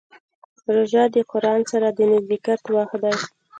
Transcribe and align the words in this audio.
روژه 0.73 1.03
د 1.15 1.17
قرآن 1.31 1.61
سره 1.71 1.87
د 1.97 1.99
نزدېکت 2.11 2.61
وخت 2.75 2.95
دی. 3.03 3.13